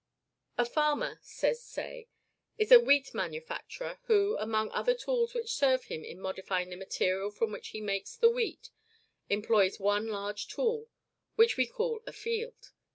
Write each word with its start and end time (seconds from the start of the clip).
"A 0.57 0.65
farmer," 0.65 1.19
says 1.21 1.61
Say, 1.63 2.07
"is 2.57 2.71
a 2.71 2.79
wheat 2.79 3.13
manufacturer 3.13 3.99
who, 4.05 4.35
among 4.39 4.71
other 4.71 4.95
tools 4.95 5.35
which 5.35 5.53
serve 5.53 5.83
him 5.83 6.03
in 6.03 6.19
modifying 6.19 6.71
the 6.71 6.75
material 6.75 7.29
from 7.29 7.51
which 7.51 7.67
he 7.67 7.81
makes 7.81 8.15
the 8.15 8.31
wheat, 8.31 8.71
employs 9.29 9.79
one 9.79 10.07
large 10.07 10.47
tool, 10.47 10.87
which 11.35 11.55
we 11.55 11.67
call 11.67 12.01
a 12.07 12.13
field. 12.13 12.71